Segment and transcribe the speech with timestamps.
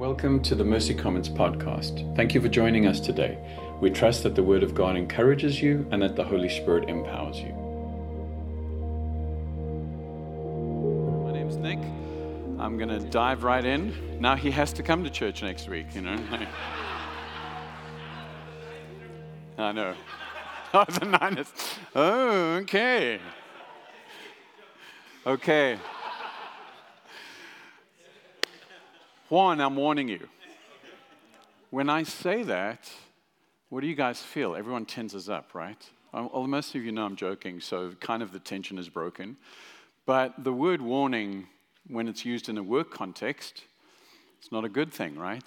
[0.00, 2.16] Welcome to the Mercy Comments podcast.
[2.16, 3.36] Thank you for joining us today.
[3.82, 7.36] We trust that the Word of God encourages you and that the Holy Spirit empowers
[7.36, 7.52] you.
[11.26, 11.80] My name's Nick.
[12.58, 14.18] I'm going to dive right in.
[14.18, 16.16] Now he has to come to church next week, you know.
[19.58, 19.94] I know.
[20.72, 21.52] Oh, the Niners.
[21.94, 23.20] Oh, okay.
[25.26, 25.78] Okay.
[29.30, 30.26] Juan, I'm warning you.
[31.70, 32.90] When I say that,
[33.68, 34.56] what do you guys feel?
[34.56, 35.80] Everyone tenses up, right?
[36.12, 39.36] Um, well, most of you know I'm joking, so kind of the tension is broken.
[40.04, 41.46] But the word warning,
[41.86, 43.62] when it's used in a work context,
[44.40, 45.46] it's not a good thing, right?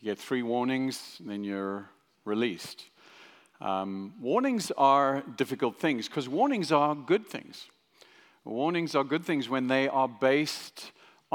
[0.00, 1.88] You get three warnings, then you're
[2.24, 2.86] released.
[3.60, 7.68] Um, warnings are difficult things because warnings are good things.
[8.44, 10.90] Warnings are good things when they are based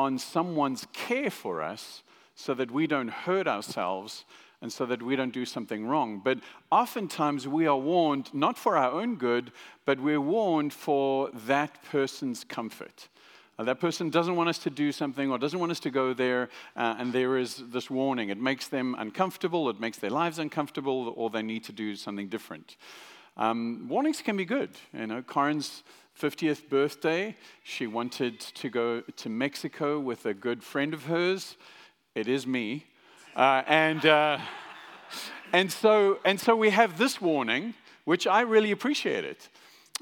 [0.05, 2.04] on someone's care for us
[2.36, 4.26] so that we don't hurt ourselves
[4.62, 6.21] and so that we don't do something wrong.
[6.24, 6.40] But
[6.71, 9.52] oftentimes we are warned not for our own good,
[9.85, 13.07] but we're warned for that person's comfort.
[13.57, 16.13] Uh, that person doesn't want us to do something or doesn't want us to go
[16.13, 18.29] there, uh, and there is this warning.
[18.29, 22.27] It makes them uncomfortable, it makes their lives uncomfortable, or they need to do something
[22.27, 22.77] different.
[23.37, 24.71] Um, warnings can be good.
[24.93, 25.84] You know, Karen's
[26.20, 31.57] 50th birthday, she wanted to go to Mexico with a good friend of hers.
[32.13, 32.85] It is me.
[33.35, 34.38] Uh, and, uh,
[35.54, 37.73] and, so, and so we have this warning,
[38.04, 39.49] which I really appreciate it.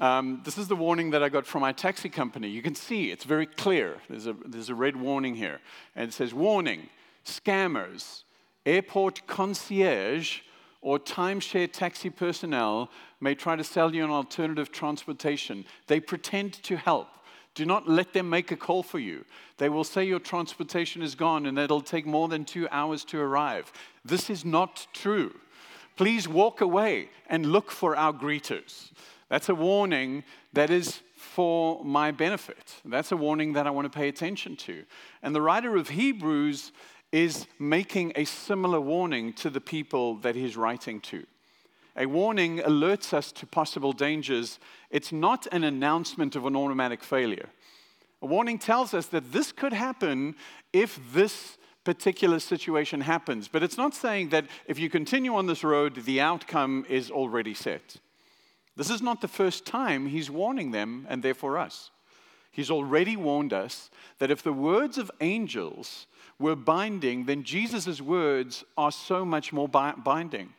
[0.00, 2.48] Um, this is the warning that I got from my taxi company.
[2.48, 3.98] You can see it's very clear.
[4.08, 5.60] There's a, there's a red warning here.
[5.94, 6.88] And it says, Warning,
[7.24, 8.24] scammers,
[8.64, 10.40] airport concierge,
[10.82, 15.64] or timeshare taxi personnel may try to sell you an alternative transportation.
[15.86, 17.08] They pretend to help.
[17.54, 19.24] Do not let them make a call for you.
[19.58, 23.20] They will say your transportation is gone and it'll take more than two hours to
[23.20, 23.72] arrive.
[24.04, 25.34] This is not true.
[25.96, 28.92] Please walk away and look for our greeters.
[29.28, 32.76] That's a warning that is for my benefit.
[32.84, 34.84] That's a warning that I want to pay attention to.
[35.22, 36.72] And the writer of Hebrews
[37.12, 41.26] is making a similar warning to the people that he's writing to.
[41.96, 44.58] A warning alerts us to possible dangers.
[44.90, 47.48] It's not an announcement of an automatic failure.
[48.22, 50.36] A warning tells us that this could happen
[50.72, 53.48] if this particular situation happens.
[53.48, 57.54] But it's not saying that if you continue on this road, the outcome is already
[57.54, 57.96] set.
[58.76, 61.90] This is not the first time he's warning them and therefore us.
[62.52, 66.06] He's already warned us that if the words of angels
[66.38, 70.54] were binding, then Jesus' words are so much more binding.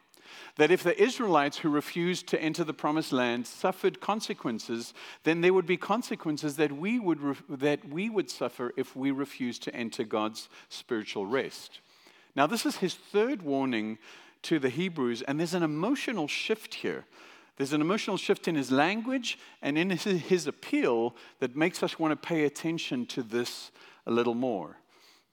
[0.58, 4.94] That if the Israelites who refused to enter the promised land suffered consequences,
[5.24, 7.20] then there would be consequences that we would,
[7.50, 11.80] that we would suffer if we refused to enter God's spiritual rest.
[12.36, 13.98] Now, this is his third warning
[14.44, 17.06] to the Hebrews, and there's an emotional shift here.
[17.58, 22.00] There's an emotional shift in his language and in his, his appeal that makes us
[22.00, 23.72] want to pay attention to this
[24.06, 24.78] a little more.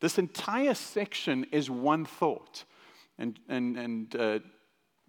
[0.01, 2.65] This entire section is one thought.
[3.19, 4.39] And, and, and uh,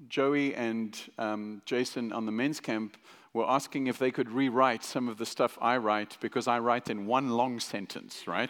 [0.08, 2.98] Joey and um, Jason on the men's camp
[3.34, 6.90] were asking if they could rewrite some of the stuff I write because I write
[6.90, 8.50] in one long sentence, right?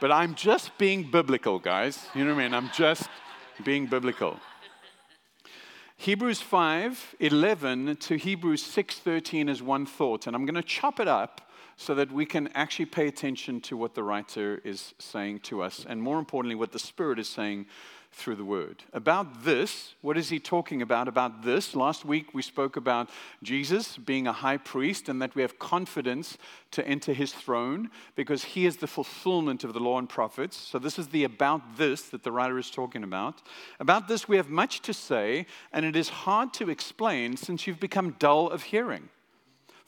[0.00, 2.06] But I'm just being biblical, guys.
[2.14, 2.54] You know what I mean?
[2.54, 3.08] I'm just
[3.64, 4.38] being biblical.
[6.00, 11.00] Hebrews 5 11 to Hebrews 6 13 is one thought, and I'm going to chop
[11.00, 15.40] it up so that we can actually pay attention to what the writer is saying
[15.40, 17.66] to us, and more importantly, what the Spirit is saying
[18.12, 18.82] through the word.
[18.92, 21.08] About this, what is he talking about?
[21.08, 23.10] About this, last week we spoke about
[23.42, 26.36] Jesus being a high priest and that we have confidence
[26.72, 30.56] to enter his throne because he is the fulfillment of the law and prophets.
[30.56, 33.42] So, this is the about this that the writer is talking about.
[33.78, 37.80] About this, we have much to say, and it is hard to explain since you've
[37.80, 39.10] become dull of hearing.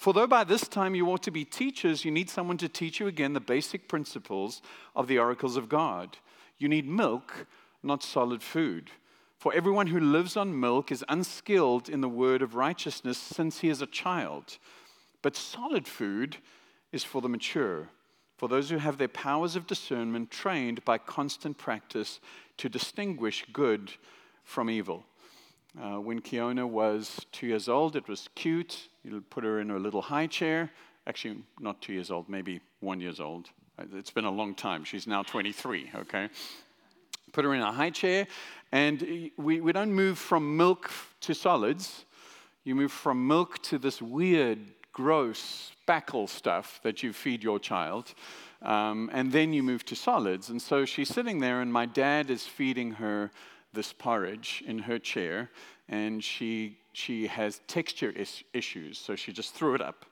[0.00, 3.00] For though by this time you ought to be teachers, you need someone to teach
[3.00, 4.62] you again the basic principles
[4.96, 6.16] of the oracles of God.
[6.56, 7.46] You need milk
[7.82, 8.90] not solid food.
[9.38, 13.70] For everyone who lives on milk is unskilled in the word of righteousness since he
[13.70, 14.58] is a child.
[15.22, 16.36] But solid food
[16.92, 17.88] is for the mature,
[18.36, 22.20] for those who have their powers of discernment trained by constant practice
[22.58, 23.92] to distinguish good
[24.44, 25.04] from evil.
[25.80, 28.88] Uh, when Kiona was two years old, it was cute.
[29.04, 30.70] You put her in a little high chair.
[31.06, 33.48] Actually, not two years old, maybe one years old.
[33.94, 34.84] It's been a long time.
[34.84, 36.28] She's now 23, okay?
[37.32, 38.26] Put her in a high chair,
[38.72, 40.90] and we, we don't move from milk
[41.22, 42.04] to solids.
[42.64, 44.58] You move from milk to this weird,
[44.92, 48.14] gross spackle stuff that you feed your child.
[48.62, 50.50] Um, and then you move to solids.
[50.50, 53.30] And so she's sitting there, and my dad is feeding her
[53.72, 55.50] this porridge in her chair,
[55.88, 60.06] and she, she has texture is- issues, so she just threw it up.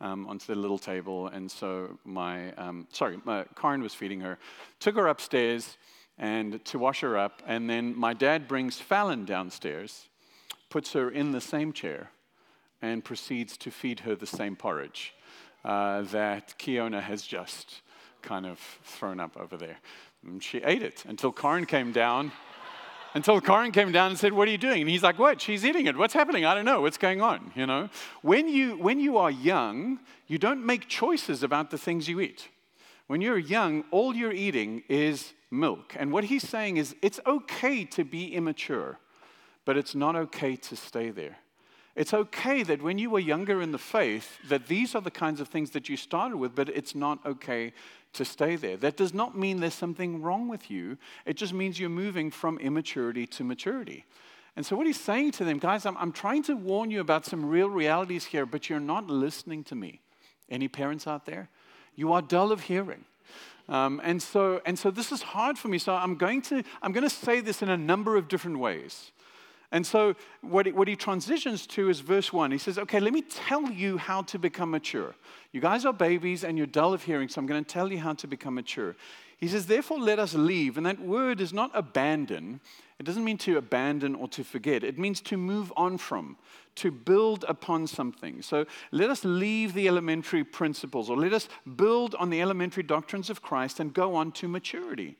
[0.00, 4.36] Um, onto the little table, and so my um, sorry, my, Karen was feeding her,
[4.80, 5.76] took her upstairs
[6.22, 10.08] and to wash her up, and then my dad brings Fallon downstairs,
[10.70, 12.10] puts her in the same chair,
[12.80, 15.14] and proceeds to feed her the same porridge
[15.64, 17.82] uh, that Kiona has just
[18.22, 19.78] kind of thrown up over there.
[20.24, 22.30] And she ate it until Karen came down
[23.14, 24.82] until Karen came down and said, What are you doing?
[24.82, 25.40] And he's like, What?
[25.40, 25.96] She's eating it.
[25.96, 26.44] What's happening?
[26.44, 26.80] I don't know.
[26.82, 27.50] What's going on?
[27.56, 27.88] You know?
[28.22, 29.98] When you, when you are young,
[30.28, 32.48] you don't make choices about the things you eat.
[33.12, 35.94] When you're young, all you're eating is milk.
[35.98, 38.98] And what he's saying is it's okay to be immature,
[39.66, 41.36] but it's not okay to stay there.
[41.94, 45.42] It's okay that when you were younger in the faith, that these are the kinds
[45.42, 47.74] of things that you started with, but it's not okay
[48.14, 48.78] to stay there.
[48.78, 50.96] That does not mean there's something wrong with you.
[51.26, 54.06] It just means you're moving from immaturity to maturity.
[54.56, 57.26] And so, what he's saying to them, guys, I'm, I'm trying to warn you about
[57.26, 60.00] some real realities here, but you're not listening to me.
[60.48, 61.50] Any parents out there?
[61.94, 63.04] You are dull of hearing.
[63.68, 65.78] Um, and, so, and so this is hard for me.
[65.78, 69.12] So I'm going, to, I'm going to say this in a number of different ways.
[69.70, 72.50] And so what he, what he transitions to is verse 1.
[72.50, 75.14] He says, Okay, let me tell you how to become mature.
[75.52, 77.98] You guys are babies and you're dull of hearing, so I'm going to tell you
[77.98, 78.94] how to become mature.
[79.42, 80.76] He says, Therefore, let us leave.
[80.76, 82.60] And that word is not abandon.
[83.00, 84.84] It doesn't mean to abandon or to forget.
[84.84, 86.36] It means to move on from,
[86.76, 88.40] to build upon something.
[88.42, 93.30] So let us leave the elementary principles, or let us build on the elementary doctrines
[93.30, 95.16] of Christ and go on to maturity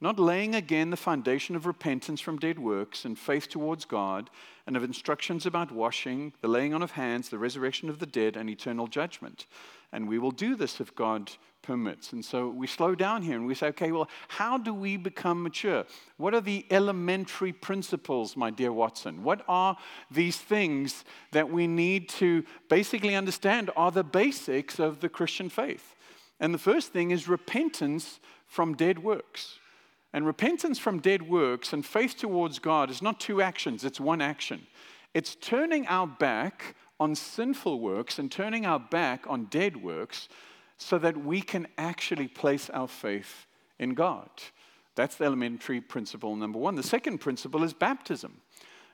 [0.00, 4.28] not laying again the foundation of repentance from dead works and faith towards God,
[4.66, 8.36] and of instructions about washing, the laying on of hands, the resurrection of the dead,
[8.36, 9.46] and eternal judgment.
[9.92, 11.32] And we will do this if God
[11.64, 12.12] permits.
[12.12, 15.42] And so we slow down here and we say, okay, well, how do we become
[15.42, 15.84] mature?
[16.18, 19.24] What are the elementary principles, my dear Watson?
[19.24, 19.76] What are
[20.10, 25.94] these things that we need to basically understand are the basics of the Christian faith?
[26.38, 29.58] And the first thing is repentance from dead works.
[30.12, 34.20] And repentance from dead works and faith towards God is not two actions, it's one
[34.20, 34.66] action.
[35.14, 40.28] It's turning our back on sinful works and turning our back on dead works
[40.76, 43.46] so that we can actually place our faith
[43.78, 44.28] in God.
[44.94, 46.74] That's the elementary principle number one.
[46.76, 48.40] The second principle is baptism.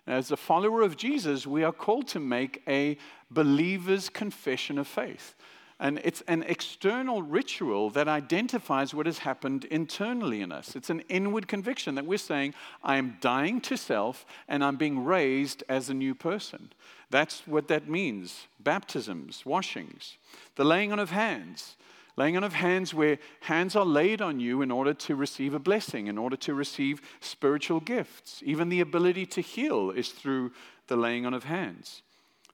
[0.07, 2.97] As a follower of Jesus, we are called to make a
[3.31, 5.35] believer's confession of faith.
[5.81, 10.77] And it's an external ritual that identifies what has happened internally in us.
[10.77, 12.53] It's an inward conviction that we're saying,
[12.85, 16.71] I am dying to self and I'm being raised as a new person.
[17.09, 20.19] That's what that means baptisms, washings,
[20.57, 21.77] the laying on of hands.
[22.17, 25.59] Laying on of hands where hands are laid on you in order to receive a
[25.59, 28.43] blessing, in order to receive spiritual gifts.
[28.45, 30.53] Even the ability to heal is through
[30.89, 32.03] the laying on of hands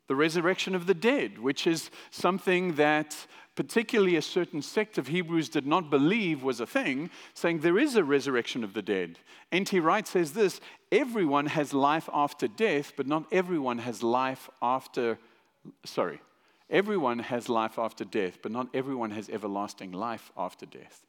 [0.08, 3.26] the resurrection of the dead, which is something that
[3.56, 7.96] particularly a certain sect of Hebrews did not believe was a thing, saying there is
[7.96, 9.18] a resurrection of the dead.
[9.50, 9.80] N.T.
[9.80, 10.60] Wright says this
[10.92, 15.18] everyone has life after death, but not everyone has life after,
[15.84, 16.20] sorry,
[16.70, 21.04] everyone has life after death, but not everyone has everlasting life after death.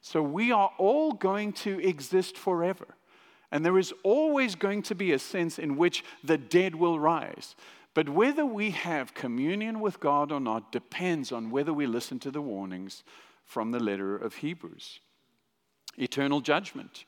[0.00, 2.96] So we are all going to exist forever.
[3.52, 7.54] And there is always going to be a sense in which the dead will rise.
[7.94, 12.30] But whether we have communion with God or not depends on whether we listen to
[12.30, 13.04] the warnings
[13.44, 15.00] from the letter of Hebrews.
[15.98, 17.04] Eternal judgment.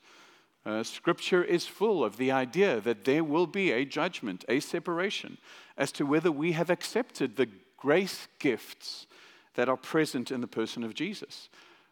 [0.65, 5.37] Uh, scripture is full of the idea that there will be a judgment, a separation,
[5.77, 9.07] as to whether we have accepted the grace gifts
[9.55, 11.49] that are present in the person of Jesus.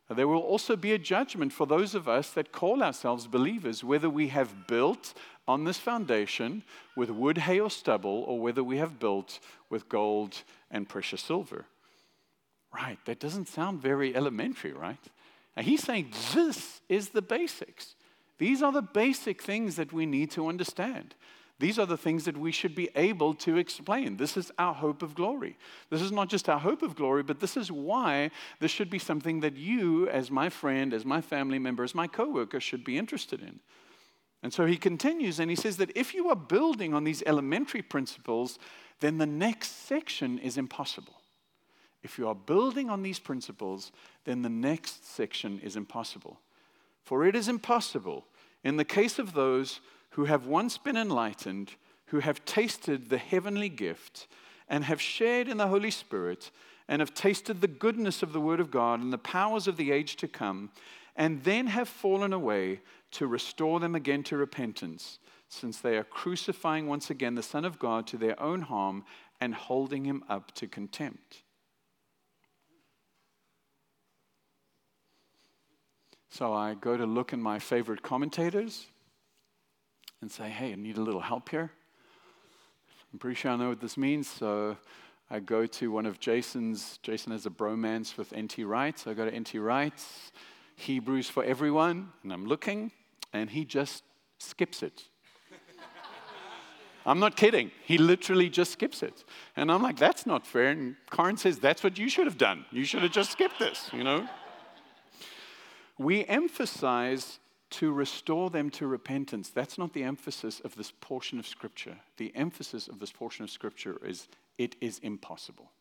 [0.10, 4.10] There will also be a judgment for those of us that call ourselves believers, whether
[4.10, 5.14] we have built
[5.48, 6.64] on this foundation
[6.96, 11.66] with wood, hay, or stubble, or whether we have built with gold and precious silver.
[12.74, 14.98] Right, that doesn't sound very elementary, right?
[15.56, 17.96] And he's saying this is the basics.
[18.40, 21.14] These are the basic things that we need to understand.
[21.60, 24.18] These are the things that we should be able to explain.
[24.18, 25.58] This is our hope of glory.
[25.90, 29.00] This is not just our hope of glory, but this is why this should be
[29.00, 32.98] something that you, as my friend, as my family member, as my coworker, should be
[32.98, 33.60] interested in.
[34.44, 37.82] And so he continues and he says that if you are building on these elementary
[37.82, 38.60] principles,
[39.00, 41.22] then the next section is impossible.
[42.04, 43.94] If you are building on these principles,
[44.26, 46.42] then the next section is impossible.
[47.06, 48.26] For it is impossible,
[48.66, 49.80] in the case of those
[50.12, 51.72] who have once been enlightened,
[52.08, 54.28] who have tasted the heavenly gift,
[54.68, 56.52] and have shared in the Holy Spirit,
[56.90, 59.92] and have tasted the goodness of the word of God and the powers of the
[59.92, 60.70] age to come,
[61.16, 66.88] and then have fallen away to restore them again to repentance, since they are crucifying
[66.88, 69.04] once again the Son of God to their own harm
[69.40, 71.44] and holding him up to contempt.
[76.30, 78.88] So I go to look in my favorite commentators
[80.22, 81.70] and say, hey, I need a little help here.
[83.12, 84.76] I'm pretty sure I know what this means, so
[85.30, 86.98] I go to one of Jason's.
[87.04, 88.64] Jason has a bromance with N.T.
[88.64, 89.60] Wright, so I go to N.T.
[89.60, 90.32] Wright's
[90.76, 92.92] Hebrews for Everyone, and I'm looking,
[93.32, 94.04] and he just
[94.40, 95.04] skips it.
[97.06, 97.72] I'm not kidding.
[97.84, 99.26] He literally just skips it.
[99.58, 100.70] And I'm like, that's not fair.
[100.70, 102.66] And Karen says, that's what you should have done.
[102.72, 104.28] You should have just skipped this, you know?
[105.98, 107.40] We emphasize
[107.72, 109.50] to restore them to repentance.
[109.50, 111.98] That's not the emphasis of this portion of Scripture.
[112.18, 114.28] The emphasis of this portion of Scripture is
[114.58, 115.72] it is impossible.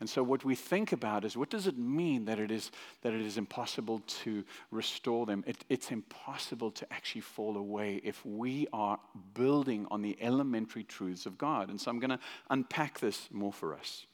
[0.00, 2.70] And so, what we think about is what does it mean that it is,
[3.02, 5.44] that it is impossible to restore them?
[5.46, 8.98] It, it's impossible to actually fall away if we are
[9.34, 11.68] building on the elementary truths of God.
[11.68, 14.06] And so, I'm going to unpack this more for us.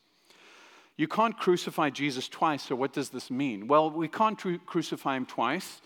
[0.96, 3.68] You can't crucify Jesus twice, so what does this mean?
[3.68, 5.80] Well, we can't tru- crucify him twice.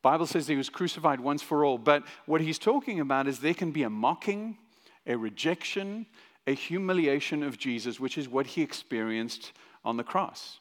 [0.00, 3.54] Bible says he was crucified once for all, but what he's talking about is there
[3.54, 4.58] can be a mocking,
[5.06, 6.06] a rejection,
[6.46, 9.52] a humiliation of Jesus, which is what he experienced
[9.84, 10.58] on the cross.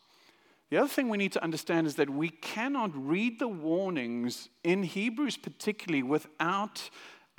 [0.69, 4.83] The other thing we need to understand is that we cannot read the warnings in
[4.83, 6.89] Hebrews, particularly, without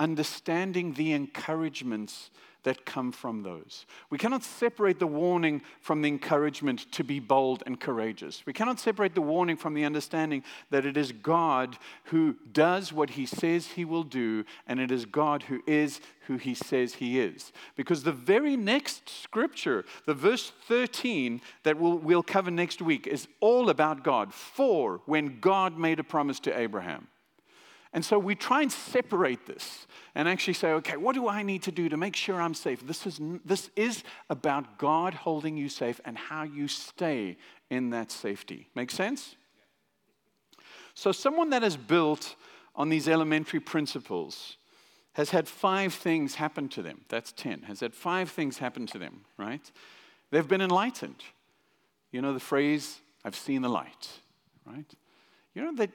[0.03, 2.29] understanding the encouragements
[2.63, 3.85] that come from those.
[4.09, 8.45] We cannot separate the warning from the encouragement to be bold and courageous.
[8.45, 13.11] We cannot separate the warning from the understanding that it is God who does what
[13.11, 17.19] he says he will do, and it is God who is who he says he
[17.19, 17.51] is.
[17.75, 23.27] Because the very next scripture, the verse 13 that we'll, we'll cover next week, is
[23.41, 24.33] all about God.
[24.33, 27.07] For when God made a promise to Abraham.
[27.93, 29.85] And so we try and separate this
[30.15, 32.85] and actually say, okay, what do I need to do to make sure I'm safe?
[32.85, 37.37] This is, this is about God holding you safe and how you stay
[37.69, 38.67] in that safety.
[38.73, 39.35] Make sense?
[40.95, 42.35] So, someone that has built
[42.75, 44.57] on these elementary principles
[45.13, 47.01] has had five things happen to them.
[47.09, 47.63] That's 10.
[47.63, 49.71] Has had five things happen to them, right?
[50.31, 51.23] They've been enlightened.
[52.11, 54.09] You know the phrase, I've seen the light,
[54.65, 54.85] right?
[55.53, 55.91] You know that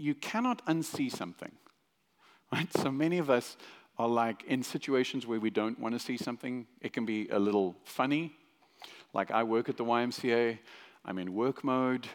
[0.00, 1.52] you cannot unsee something,
[2.52, 2.72] right?
[2.72, 3.56] So many of us
[3.98, 6.66] are like in situations where we don't want to see something.
[6.80, 8.32] It can be a little funny.
[9.12, 10.58] Like I work at the YMCA,
[11.04, 12.08] I'm in work mode,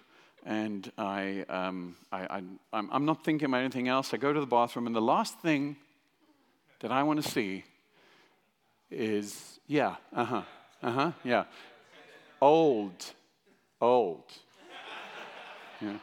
[0.45, 4.13] and I, um, I, I, I'm not thinking about anything else.
[4.13, 5.75] I go to the bathroom, and the last thing
[6.79, 7.63] that I want to see
[8.89, 10.41] is, yeah, uh huh,
[10.81, 11.45] uh huh, yeah,
[12.41, 13.13] old,
[13.81, 14.23] old.
[15.81, 15.97] Yeah.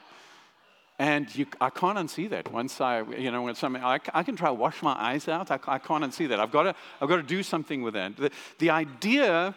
[1.03, 2.53] And you, I can't unsee that.
[2.53, 5.51] Once I, you know, when something, I, I can try to wash my eyes out.
[5.51, 6.39] I, I can't unsee that.
[6.39, 8.17] I've got to, I've got to do something with that.
[8.17, 8.31] The,
[8.61, 9.57] the idea,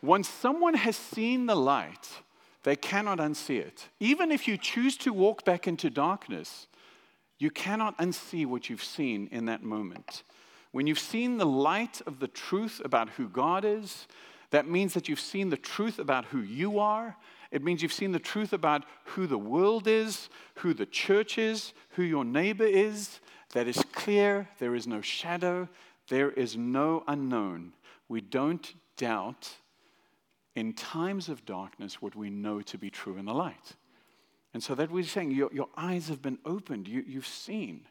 [0.00, 2.08] once someone has seen the light,
[2.62, 3.88] they cannot unsee it.
[4.00, 6.66] Even if you choose to walk back into darkness,
[7.38, 10.22] you cannot unsee what you've seen in that moment.
[10.72, 14.06] When you've seen the light of the truth about who God is,
[14.50, 17.16] that means that you've seen the truth about who you are
[17.56, 21.72] it means you've seen the truth about who the world is, who the church is,
[21.92, 23.18] who your neighbor is.
[23.54, 24.46] That is clear.
[24.58, 25.66] There is no shadow.
[26.08, 27.72] There is no unknown.
[28.08, 29.48] We don't doubt
[30.54, 33.72] in times of darkness what we know to be true in the light.
[34.52, 36.86] And so that we're saying your, your eyes have been opened.
[36.88, 37.86] You, you've seen,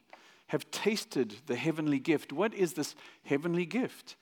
[0.48, 2.32] have tasted the heavenly gift.
[2.32, 2.94] What is this
[3.24, 4.16] heavenly gift?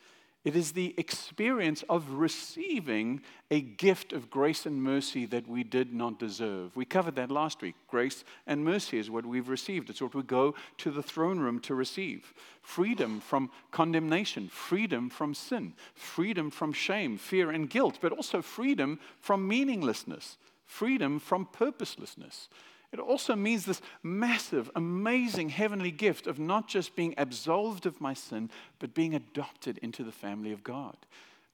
[0.44, 5.94] It is the experience of receiving a gift of grace and mercy that we did
[5.94, 6.76] not deserve.
[6.76, 7.76] We covered that last week.
[7.88, 9.90] Grace and mercy is what we've received.
[9.90, 15.34] It's what we go to the throne room to receive freedom from condemnation, freedom from
[15.34, 22.50] sin, freedom from shame, fear, and guilt, but also freedom from meaninglessness, freedom from purposelessness.
[22.94, 28.14] It also means this massive, amazing heavenly gift of not just being absolved of my
[28.14, 30.96] sin, but being adopted into the family of God.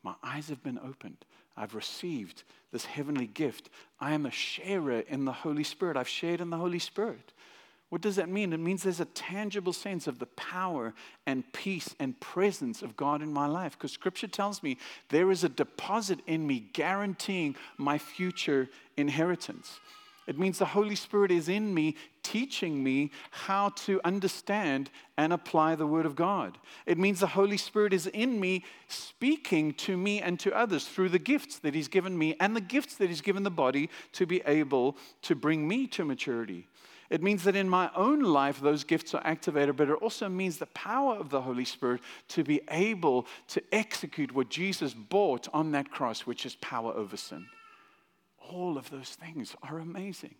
[0.03, 1.17] My eyes have been opened.
[1.55, 2.43] I've received
[2.73, 3.69] this heavenly gift.
[4.01, 5.95] I am a sharer in the Holy Spirit.
[5.95, 7.31] I've shared in the Holy Spirit.
[7.87, 8.51] What does that mean?
[8.51, 10.93] It means there's a tangible sense of the power
[11.25, 13.77] and peace and presence of God in my life.
[13.77, 14.77] Because Scripture tells me
[15.07, 18.67] there is a deposit in me guaranteeing my future
[18.97, 19.79] inheritance.
[20.29, 25.73] It means the Holy Spirit is in me, teaching me how to understand and apply
[25.73, 26.59] the Word of God.
[26.85, 31.09] It means the Holy Spirit is in me, speaking to me and to others through
[31.09, 34.27] the gifts that He's given me and the gifts that He's given the body to
[34.27, 36.67] be able to bring me to maturity.
[37.09, 40.59] It means that in my own life, those gifts are activated, but it also means
[40.59, 45.71] the power of the Holy Spirit to be able to execute what Jesus bought on
[45.71, 47.47] that cross, which is power over sin.
[48.49, 50.35] All of those things are amazing.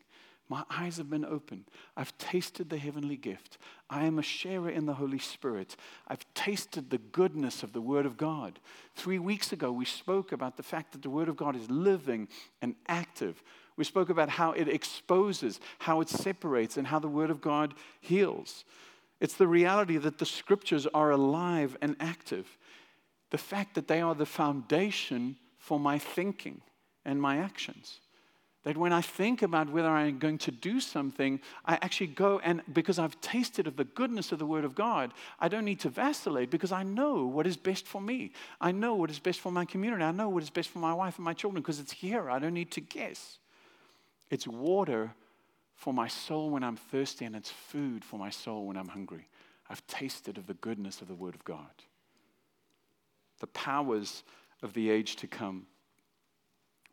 [0.49, 1.65] My eyes have been opened.
[1.95, 3.59] I've tasted the heavenly gift.
[3.87, 5.75] I am a sharer in the Holy Spirit.
[6.07, 8.59] I've tasted the goodness of the Word of God.
[8.95, 12.27] Three weeks ago, we spoke about the fact that the Word of God is living
[12.63, 13.43] and active.
[13.77, 17.75] We spoke about how it exposes, how it separates, and how the Word of God
[18.01, 18.65] heals.
[19.19, 22.57] It's the reality that the Scriptures are alive and active.
[23.29, 26.61] The fact that they are the foundation for my thinking
[27.09, 27.99] and my actions.
[28.63, 32.61] That when I think about whether I'm going to do something, I actually go and
[32.73, 35.89] because I've tasted of the goodness of the Word of God, I don't need to
[35.89, 38.31] vacillate because I know what is best for me.
[38.59, 40.03] I know what is best for my community.
[40.03, 42.29] I know what is best for my wife and my children because it's here.
[42.29, 43.39] I don't need to guess.
[44.29, 45.13] It's water
[45.75, 49.29] for my soul when I'm thirsty, and it's food for my soul when I'm hungry.
[49.69, 51.71] I've tasted of the goodness of the Word of God.
[53.39, 54.23] The powers
[54.61, 55.65] of the age to come.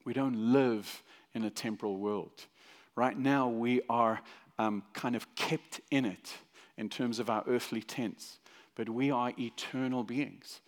[0.06, 1.02] We don't live
[1.34, 2.46] in a temporal world.
[2.94, 4.22] Right now, we are
[4.58, 6.32] um, kind of kept in it
[6.78, 8.38] in terms of our earthly tents,
[8.76, 10.60] but we are eternal beings.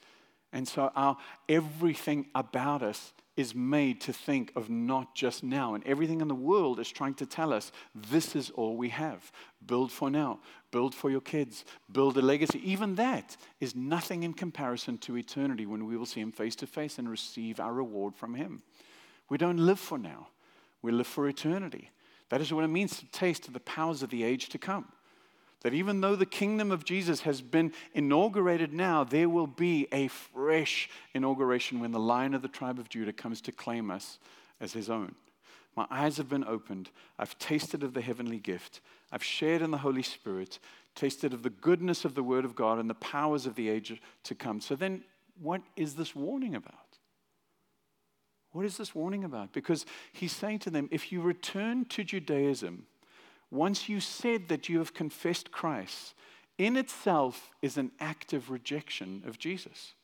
[0.53, 1.17] And so, our
[1.49, 5.75] everything about us is made to think of not just now.
[5.75, 9.31] And everything in the world is trying to tell us this is all we have.
[9.65, 10.41] Build for now,
[10.73, 12.61] build for your kids, build a legacy.
[12.69, 16.67] Even that is nothing in comparison to eternity when we will see Him face to
[16.67, 18.63] face and receive our reward from Him.
[19.29, 20.29] We don't live for now,
[20.83, 21.91] we live for eternity.
[22.31, 24.87] That is what it means to taste of the powers of the age to come.
[25.63, 30.09] That even though the kingdom of Jesus has been inaugurated now, there will be a
[30.09, 34.19] fresh inauguration when the lion of the tribe of Judah comes to claim us
[34.61, 35.15] as his own.
[35.75, 36.91] My eyes have been opened.
[37.19, 38.81] I've tasted of the heavenly gift.
[39.11, 40.59] I've shared in the Holy Spirit,
[40.95, 44.01] tasted of the goodness of the Word of God and the powers of the age
[44.25, 44.61] to come.
[44.61, 45.03] So then,
[45.41, 46.78] what is this warning about?
[48.53, 49.53] What is this warning about?
[49.53, 52.87] Because he's saying to them, if you return to Judaism,
[53.51, 56.15] once you said that you have confessed Christ,
[56.57, 59.95] in itself is an act of rejection of Jesus.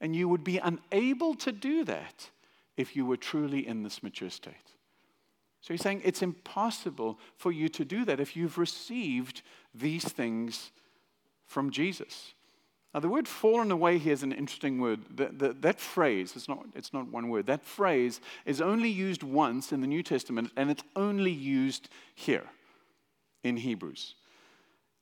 [0.00, 2.30] And you would be unable to do that
[2.76, 4.54] if you were truly in this mature state.
[5.60, 10.72] So he's saying it's impossible for you to do that if you've received these things
[11.46, 12.34] from Jesus.
[12.94, 15.00] Now, the word fallen away here is an interesting word.
[15.16, 19.72] That, that, phrase, it's not, it's not one word, that phrase is only used once
[19.72, 22.44] in the New Testament, and it's only used here
[23.42, 24.14] in Hebrews.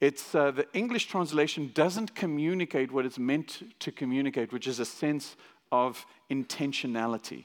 [0.00, 4.84] It's, uh, the English translation doesn't communicate what it's meant to communicate, which is a
[4.84, 5.36] sense
[5.72, 7.44] of intentionality.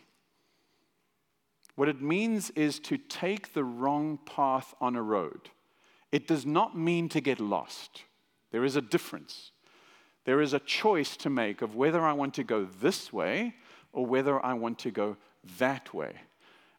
[1.76, 5.50] What it means is to take the wrong path on a road.
[6.12, 8.04] It does not mean to get lost.
[8.52, 9.52] There is a difference.
[10.26, 13.56] There is a choice to make of whether I want to go this way
[13.94, 15.18] or whether I want to go
[15.58, 16.14] that way.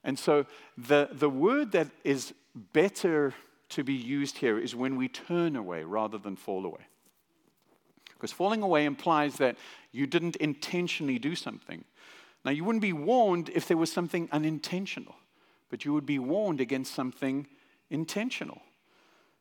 [0.05, 2.35] And so the, the word that is
[2.73, 3.35] better
[3.71, 6.87] to be used here is when we turn away rather than fall away.
[8.13, 9.57] Because falling away implies that
[9.93, 11.85] you didn't intentionally do something.
[12.45, 15.17] Now, you wouldn't be warned if there was something unintentional,
[15.69, 17.47] but you would be warned against something
[17.91, 18.63] intentional.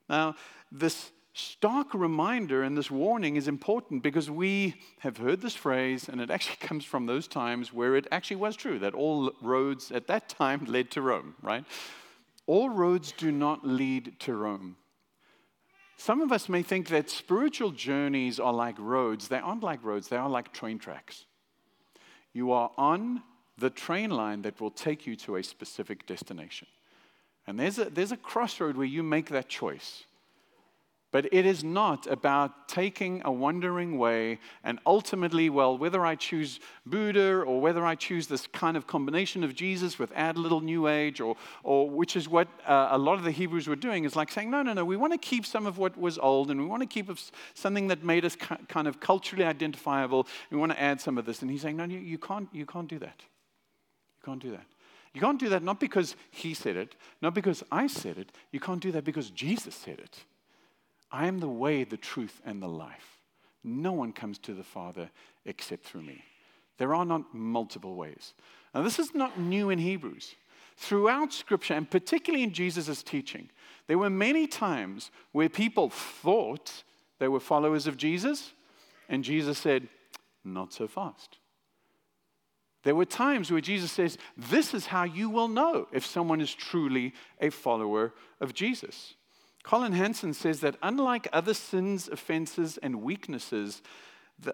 [0.09, 0.35] Now,
[0.71, 6.21] this stark reminder and this warning is important because we have heard this phrase, and
[6.21, 10.07] it actually comes from those times where it actually was true that all roads at
[10.07, 11.65] that time led to Rome, right?
[12.47, 14.77] All roads do not lead to Rome.
[15.97, 19.27] Some of us may think that spiritual journeys are like roads.
[19.27, 21.25] They aren't like roads, they are like train tracks.
[22.33, 23.23] You are on
[23.57, 26.67] the train line that will take you to a specific destination.
[27.47, 30.05] And there's a, there's a crossroad where you make that choice.
[31.15, 36.59] But it is not about taking a wandering way and ultimately, well, whether I choose
[36.85, 40.59] Buddha or whether I choose this kind of combination of Jesus with add a little
[40.59, 44.03] new age, or, or which is what uh, a lot of the Hebrews were doing,
[44.03, 46.51] is like saying, no, no, no, we want to keep some of what was old
[46.51, 47.09] and we want to keep
[47.53, 50.27] something that made us kind of culturally identifiable.
[50.51, 51.41] We want to add some of this.
[51.41, 53.21] And he's saying, no, you, you, can't, you can't do that.
[54.17, 54.65] You can't do that.
[55.13, 58.33] You can't do that not because he said it, not because I said it.
[58.51, 60.25] You can't do that because Jesus said it.
[61.11, 63.19] I am the way, the truth, and the life.
[63.63, 65.09] No one comes to the Father
[65.45, 66.23] except through me.
[66.77, 68.33] There are not multiple ways.
[68.73, 70.35] Now, this is not new in Hebrews.
[70.77, 73.49] throughout Scripture, and particularly in Jesus' teaching,
[73.87, 76.83] there were many times where people thought
[77.19, 78.51] they were followers of Jesus,
[79.07, 79.87] and Jesus said,
[80.43, 81.37] Not so fast.
[82.83, 86.53] There were times where Jesus says, This is how you will know if someone is
[86.53, 89.15] truly a follower of Jesus.
[89.65, 93.81] Collin Hansen says that unlike other sins, offenses, and weaknesses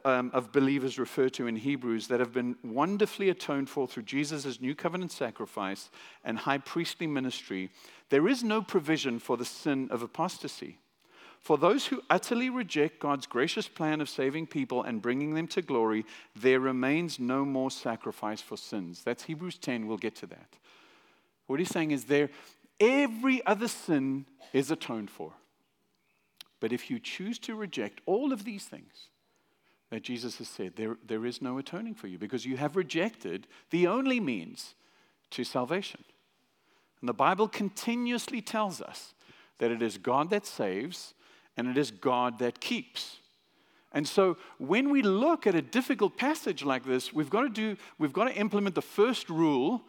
[0.06, 4.62] um, of believers referred to in Hebrews that have been wonderfully atoned for through Jesus'
[4.62, 5.90] new covenant sacrifice
[6.24, 7.72] and high priestly ministry,
[8.08, 10.78] there is no provision for the sin of apostasy.
[11.42, 15.62] For those who utterly reject God's gracious plan of saving people and bringing them to
[15.62, 16.06] glory,
[16.38, 19.02] there remains no more sacrifice for sins.
[19.04, 19.88] That's Hebrews 10.
[19.88, 20.56] We'll get to that.
[21.48, 22.30] What he's saying is there,
[22.82, 25.34] every other sin is atoned for.
[26.60, 29.08] But if you choose to reject all of these things
[29.90, 33.48] that Jesus has said, there, there is no atoning for you because you have rejected
[33.70, 34.76] the only means
[35.32, 36.04] to salvation.
[37.00, 39.14] And the Bible continuously tells us
[39.58, 41.14] that it is God that saves
[41.58, 43.18] and it is God that keeps.
[43.92, 47.76] And so when we look at a difficult passage like this, we've got to do
[47.98, 49.82] we've got to implement the first rule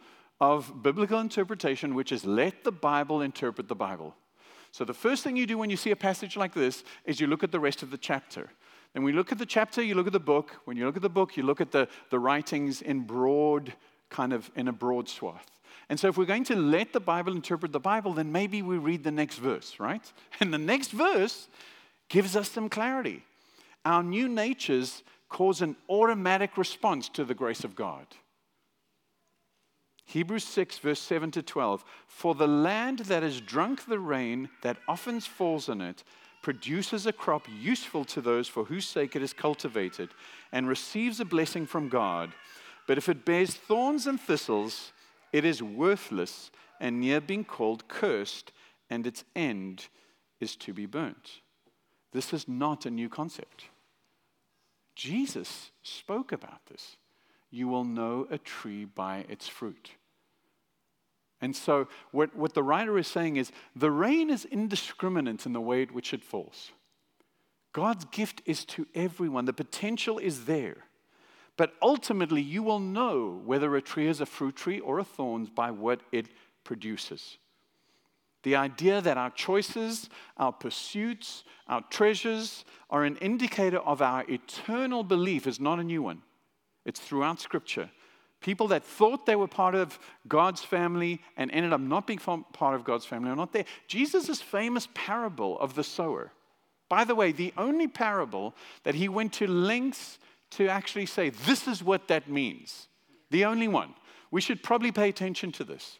[0.43, 4.13] of biblical interpretation, which is let the Bible interpret the Bible.
[4.71, 7.27] So the first thing you do when you see a passage like this is you
[7.27, 8.49] look at the rest of the chapter.
[8.93, 10.59] Then we look at the chapter, you look at the book.
[10.65, 13.71] When you look at the book, you look at the, the writings in broad,
[14.09, 15.49] kind of in a broad swath.
[15.87, 18.77] And so, if we're going to let the Bible interpret the Bible, then maybe we
[18.77, 20.11] read the next verse, right?
[20.41, 21.47] And the next verse
[22.09, 23.23] gives us some clarity.
[23.85, 28.07] Our new natures cause an automatic response to the grace of God.
[30.05, 31.83] Hebrews 6, verse 7 to 12.
[32.07, 36.03] For the land that has drunk the rain that often falls on it
[36.41, 40.09] produces a crop useful to those for whose sake it is cultivated
[40.51, 42.33] and receives a blessing from God.
[42.85, 44.91] But if it bears thorns and thistles,
[45.31, 48.51] it is worthless and near being called cursed,
[48.89, 49.87] and its end
[50.41, 51.41] is to be burnt.
[52.11, 53.65] This is not a new concept.
[54.95, 56.97] Jesus spoke about this.
[57.53, 59.91] You will know a tree by its fruit.
[61.39, 65.61] And so, what, what the writer is saying is the rain is indiscriminate in the
[65.61, 66.71] way in which it falls.
[67.71, 70.77] God's gift is to everyone, the potential is there.
[71.55, 75.45] But ultimately, you will know whether a tree is a fruit tree or a thorn
[75.45, 76.29] by what it
[76.63, 77.37] produces.
[78.41, 85.03] The idea that our choices, our pursuits, our treasures are an indicator of our eternal
[85.03, 86.23] belief is not a new one.
[86.85, 87.89] It's throughout Scripture.
[88.41, 92.75] People that thought they were part of God's family and ended up not being part
[92.75, 93.65] of God's family are not there.
[93.87, 96.31] Jesus' famous parable of the sower.
[96.89, 100.19] By the way, the only parable that he went to lengths
[100.51, 102.89] to actually say, this is what that means.
[103.31, 103.93] The only one.
[104.29, 105.99] We should probably pay attention to this.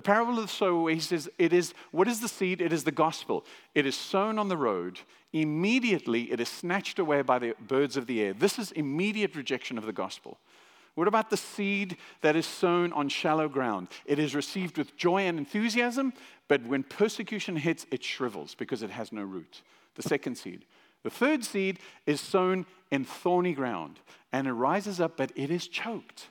[0.00, 2.62] The parable of the sower, he says, it is, what is the seed?
[2.62, 3.44] It is the gospel.
[3.74, 4.98] It is sown on the road.
[5.34, 8.32] Immediately, it is snatched away by the birds of the air.
[8.32, 10.38] This is immediate rejection of the gospel.
[10.94, 13.88] What about the seed that is sown on shallow ground?
[14.06, 16.14] It is received with joy and enthusiasm,
[16.48, 19.60] but when persecution hits, it shrivels because it has no root.
[19.96, 20.64] The second seed.
[21.02, 24.00] The third seed is sown in thorny ground,
[24.32, 26.28] and it rises up, but it is choked.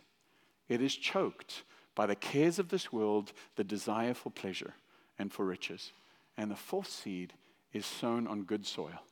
[0.69, 4.73] It is choked by the cares of this world, the desire for pleasure
[5.17, 5.91] and for riches.
[6.37, 7.33] And the fourth seed
[7.73, 9.03] is sown on good soil,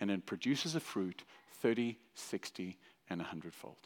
[0.00, 1.24] and it produces a fruit
[1.60, 2.78] 30, 60,
[3.10, 3.76] and 100 fold.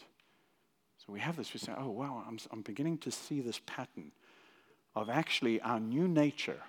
[0.99, 4.13] So we have this, we say, oh, wow, I'm, I'm beginning to see this pattern
[4.95, 6.61] of actually our new nature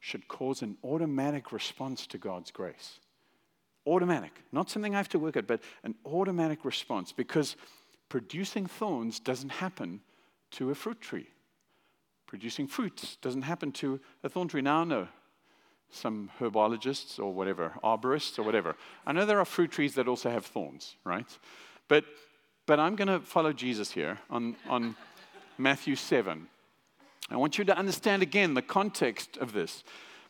[0.00, 3.00] should cause an automatic response to God's grace.
[3.86, 7.56] Automatic, not something I have to work at, but an automatic response because
[8.08, 10.00] producing thorns doesn't happen
[10.56, 11.28] to a fruit tree.
[12.26, 14.62] Producing fruits doesn't happen to a thorn tree.
[14.62, 15.08] Now, no.
[15.90, 18.74] Some herbologists or whatever, arborists or whatever.
[19.06, 21.38] I know there are fruit trees that also have thorns, right?
[21.88, 22.04] But,
[22.66, 24.96] but I'm going to follow Jesus here on, on
[25.58, 26.48] Matthew 7.
[27.30, 29.84] I want you to understand again the context of this.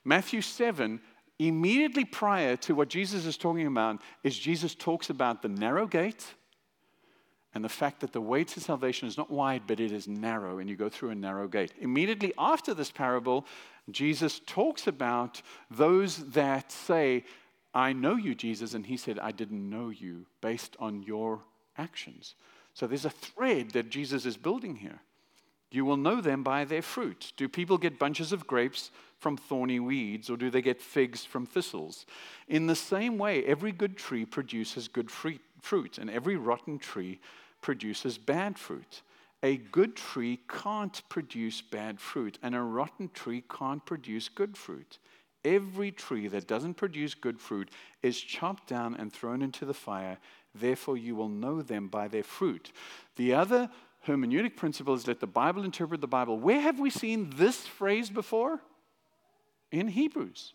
[0.05, 1.01] Matthew 7
[1.39, 6.35] immediately prior to what Jesus is talking about is Jesus talks about the narrow gate
[7.57, 10.59] and the fact that the way to salvation is not wide, but it is narrow,
[10.59, 11.73] and you go through a narrow gate.
[11.81, 13.47] Immediately after this parable,
[13.91, 15.41] Jesus talks about
[15.71, 17.25] those that say,
[17.73, 21.41] I know you, Jesus, and he said, I didn't know you based on your
[21.79, 22.35] actions.
[22.75, 25.01] So there's a thread that Jesus is building here.
[25.71, 27.33] You will know them by their fruit.
[27.39, 31.47] Do people get bunches of grapes from thorny weeds, or do they get figs from
[31.47, 32.05] thistles?
[32.49, 37.19] In the same way, every good tree produces good fruit, and every rotten tree
[37.67, 39.03] produces bad fruit.
[39.43, 44.99] a good tree can't produce bad fruit, and a rotten tree can't produce good fruit.
[45.45, 47.69] Every tree that doesn't produce good fruit
[48.03, 50.19] is chopped down and thrown into the fire.
[50.55, 52.73] Therefore, you will know them by their fruit.
[53.17, 53.69] The other
[54.07, 56.39] hermeneutic principle is let the Bible interpret the Bible.
[56.39, 58.61] Where have we seen this phrase before?
[59.71, 60.55] In Hebrews.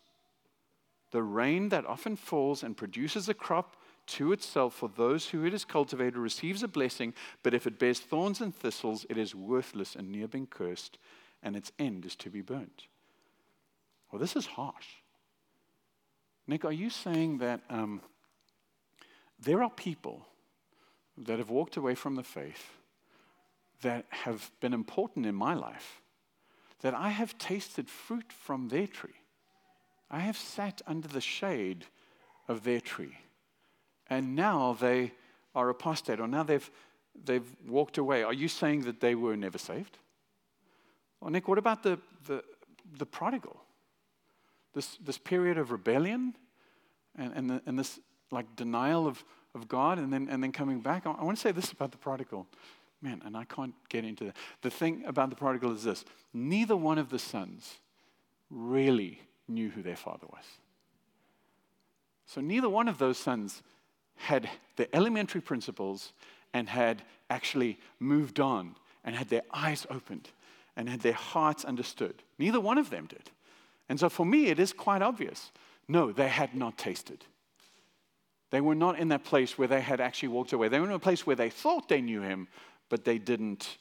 [1.10, 5.54] The rain that often falls and produces a crop to itself for those who it
[5.54, 9.94] is cultivated receives a blessing, but if it bears thorns and thistles, it is worthless
[9.94, 10.98] and near being cursed,
[11.42, 12.86] and its end is to be burnt.
[14.10, 14.88] Well, this is harsh.
[16.46, 18.02] Nick, are you saying that um,
[19.38, 20.26] there are people
[21.16, 22.70] that have walked away from the faith
[23.82, 26.02] that have been important in my life,
[26.80, 29.10] that I have tasted fruit from their tree?
[30.10, 31.86] I have sat under the shade
[32.48, 33.16] of their tree
[34.12, 35.12] and now they
[35.54, 36.70] are apostate, or now they've,
[37.24, 38.22] they've walked away.
[38.22, 39.96] Are you saying that they were never saved?
[41.20, 42.44] Well, Nick, what about the, the,
[42.98, 43.56] the prodigal?
[44.74, 46.34] This, this period of rebellion
[47.16, 50.80] and, and, the, and this like denial of, of God and then, and then coming
[50.80, 51.06] back.
[51.06, 52.46] I, I want to say this about the prodigal.
[53.00, 54.36] Man, and I can't get into that.
[54.60, 57.78] The thing about the prodigal is this neither one of the sons
[58.50, 60.44] really knew who their father was.
[62.26, 63.62] So neither one of those sons
[64.16, 66.12] had the elementary principles
[66.54, 70.28] and had actually moved on and had their eyes opened
[70.76, 72.22] and had their hearts understood.
[72.38, 73.30] Neither one of them did.
[73.88, 75.50] And so for me, it is quite obvious.
[75.88, 77.24] No, they had not tasted.
[78.50, 80.68] They were not in that place where they had actually walked away.
[80.68, 82.48] They were in a place where they thought they knew him,
[82.88, 83.78] but they didn't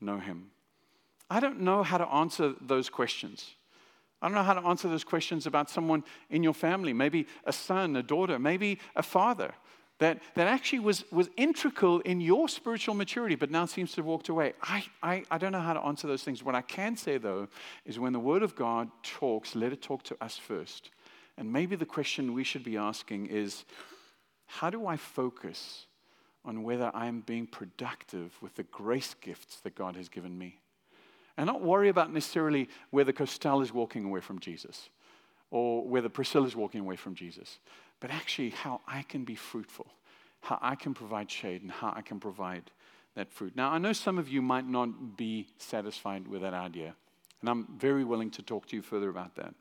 [0.00, 0.50] know him.
[1.28, 3.54] I don't know how to answer those questions.
[4.20, 7.52] I don't know how to answer those questions about someone in your family, maybe a
[7.52, 9.54] son, a daughter, maybe a father
[10.00, 14.06] that, that actually was, was integral in your spiritual maturity, but now seems to have
[14.06, 14.54] walked away.
[14.62, 16.42] I, I, I don't know how to answer those things.
[16.42, 17.48] What I can say, though,
[17.84, 20.90] is when the Word of God talks, let it talk to us first.
[21.36, 23.66] And maybe the question we should be asking is
[24.46, 25.86] how do I focus
[26.46, 30.60] on whether I'm being productive with the grace gifts that God has given me?
[31.36, 34.88] And not worry about necessarily whether Costel is walking away from Jesus
[35.50, 37.58] or whether Priscilla is walking away from Jesus
[38.00, 39.86] but actually how I can be fruitful,
[40.40, 42.70] how I can provide shade, and how I can provide
[43.14, 43.54] that fruit.
[43.54, 46.94] Now, I know some of you might not be satisfied with that idea,
[47.40, 49.54] and I'm very willing to talk to you further about that.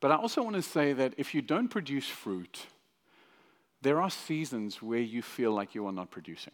[0.00, 2.66] But I also want to say that if you don't produce fruit,
[3.80, 6.52] there are seasons where you feel like you are not producing.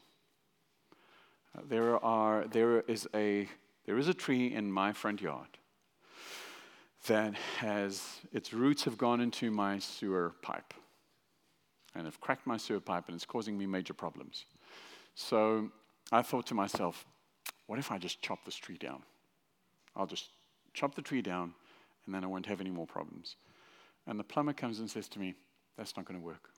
[1.57, 3.49] Uh, there, are, there, is a,
[3.87, 5.49] there is a tree in my front yard
[7.07, 10.75] that has its roots have gone into my sewer pipe
[11.95, 14.45] and have cracked my sewer pipe and it's causing me major problems.
[15.15, 15.71] So
[16.13, 17.05] I thought to myself,
[17.67, 19.03] what if I just chop this tree down?
[19.97, 20.29] I'll just
[20.75, 21.55] chop the tree down
[22.07, 23.37] and then I won't have any more problems.
[24.07, 25.35] And the plumber comes and says to me,
[25.77, 26.51] that's not going to work.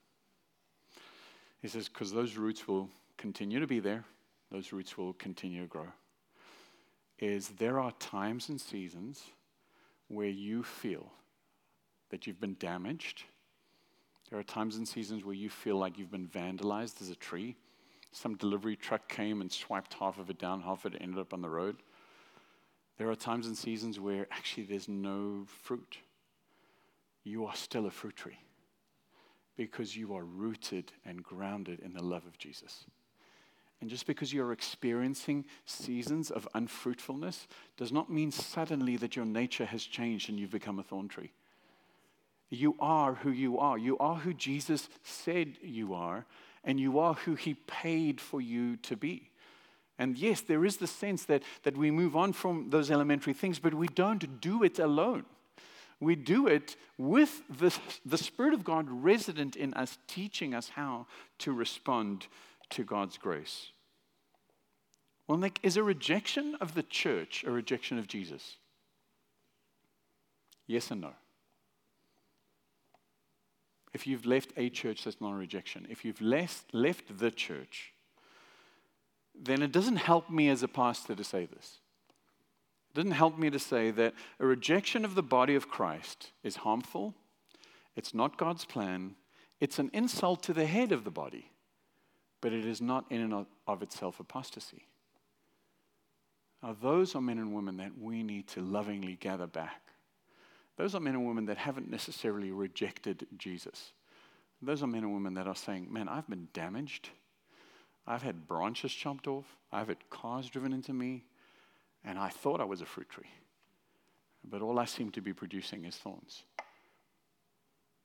[1.61, 4.05] He says, because those roots will continue to be there,
[4.50, 5.87] those roots will continue to grow.
[7.18, 9.22] Is there are times and seasons
[10.12, 11.11] where you feel
[12.11, 13.25] that you've been damaged.
[14.29, 17.57] There are times and seasons where you feel like you've been vandalized as a tree.
[18.12, 21.33] Some delivery truck came and swiped half of it down, half of it ended up
[21.33, 21.77] on the road.
[22.98, 25.96] There are times and seasons where actually there's no fruit.
[27.25, 28.38] You are still a fruit tree
[29.57, 32.85] because you are rooted and grounded in the love of Jesus.
[33.82, 39.64] And just because you're experiencing seasons of unfruitfulness does not mean suddenly that your nature
[39.64, 41.32] has changed and you've become a thorn tree.
[42.48, 43.76] You are who you are.
[43.76, 46.26] You are who Jesus said you are,
[46.62, 49.30] and you are who he paid for you to be.
[49.98, 53.58] And yes, there is the sense that, that we move on from those elementary things,
[53.58, 55.24] but we don't do it alone.
[55.98, 61.06] We do it with the, the Spirit of God resident in us, teaching us how
[61.38, 62.28] to respond
[62.72, 63.68] to God's grace.
[65.28, 68.56] Well, Nick, is a rejection of the church a rejection of Jesus?
[70.66, 71.12] Yes and no.
[73.92, 75.87] If you've left a church, that's not a rejection.
[75.90, 77.92] If you've left, left the church,
[79.35, 81.78] then it doesn't help me as a pastor to say this.
[82.90, 86.56] It doesn't help me to say that a rejection of the body of Christ is
[86.56, 87.14] harmful,
[87.96, 89.14] it's not God's plan,
[89.61, 91.51] it's an insult to the head of the body
[92.42, 94.85] but it is not in and of itself apostasy.
[96.62, 99.81] Now, those are men and women that we need to lovingly gather back.
[100.76, 103.92] Those are men and women that haven't necessarily rejected Jesus.
[104.61, 107.11] Those are men and women that are saying, Man, I've been damaged.
[108.07, 109.57] I've had branches chopped off.
[109.70, 111.24] I've had cars driven into me.
[112.05, 113.31] And I thought I was a fruit tree.
[114.44, 116.42] But all I seem to be producing is thorns.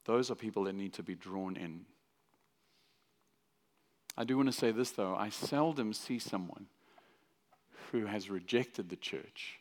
[0.05, 1.85] Those are people that need to be drawn in.
[4.17, 5.15] I do want to say this, though.
[5.15, 6.65] I seldom see someone
[7.91, 9.59] who has rejected the church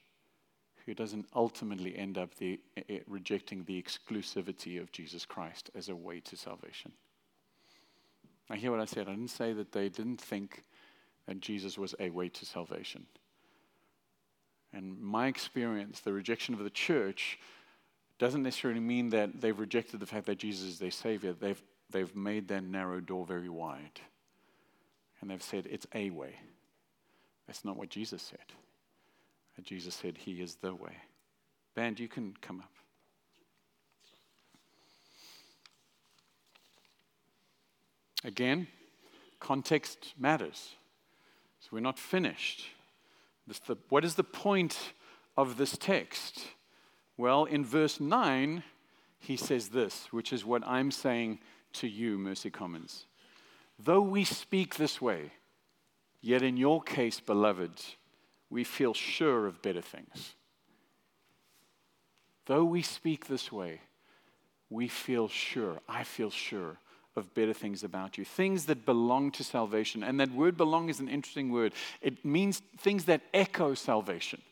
[0.87, 5.97] who doesn't ultimately end up the, uh, rejecting the exclusivity of Jesus Christ as a
[5.97, 6.93] way to salvation.
[8.49, 9.09] I hear what I said.
[9.09, 10.63] I didn't say that they didn't think
[11.27, 13.07] that Jesus was a way to salvation.
[14.73, 17.39] And my experience, the rejection of the church
[18.19, 21.33] doesn't necessarily mean that they've rejected the fact that Jesus is their Savior.
[21.33, 24.01] They've, they've made that narrow door very wide.
[25.21, 26.37] And they've said, it's a way.
[27.47, 28.39] That's not what Jesus said.
[29.59, 30.97] Uh, Jesus said, He is the way.
[31.75, 32.71] Band, you can come up.
[38.25, 38.67] Again,
[39.39, 40.75] context matters.
[41.61, 42.65] So we're not finished.
[43.47, 44.77] The, what is the point
[45.37, 46.47] of this text?
[47.17, 48.65] Well, in verse 9,
[49.21, 51.39] he says this, which is what I'm saying
[51.75, 53.05] to you, Mercy Commons.
[53.79, 55.33] Though we speak this way,
[56.21, 57.83] yet in your case, beloved,
[58.49, 60.35] we feel sure of better things.
[62.47, 63.81] Though we speak this way,
[64.71, 66.79] we feel sure, I feel sure
[67.17, 70.03] of better things about you, things that belong to salvation.
[70.03, 71.73] And that word belong is an interesting word.
[72.03, 74.43] It means things that echo salvation.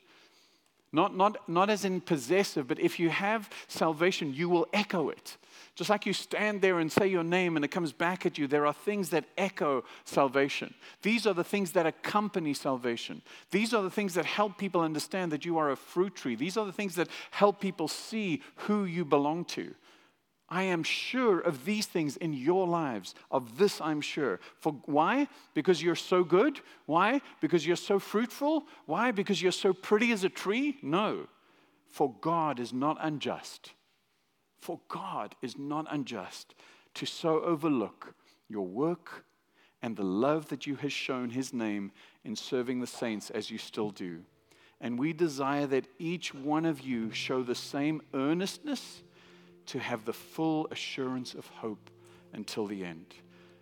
[0.95, 5.37] Not, not, not as in possessive, but if you have salvation, you will echo it.
[5.75, 8.47] Just like you stand there and say your name and it comes back at you,
[8.47, 10.73] there are things that echo salvation.
[11.03, 13.23] These are the things that accompany salvation.
[13.51, 16.37] These are the things that help people understand that you are a fruit tree.
[16.37, 19.75] These are the things that help people see who you belong to.
[20.49, 23.15] I am sure of these things in your lives.
[23.31, 24.41] Of this, I'm sure.
[24.59, 25.29] For why?
[25.55, 26.61] Because you're so good?
[26.87, 27.21] Why?
[27.41, 28.65] Because you're so fruitful?
[28.87, 29.11] Why?
[29.11, 30.77] Because you're so pretty as a tree?
[30.83, 31.29] No.
[31.89, 33.73] For God is not unjust.
[34.61, 36.55] For God is not unjust
[36.95, 38.15] to so overlook
[38.49, 39.25] your work
[39.81, 41.93] and the love that you have shown his name
[42.25, 44.21] in serving the saints as you still do.
[44.81, 49.04] And we desire that each one of you show the same earnestness
[49.67, 51.91] to have the full assurance of hope
[52.33, 53.15] until the end,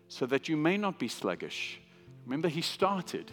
[0.08, 1.80] so that you may not be sluggish.
[2.24, 3.30] Remember, he started.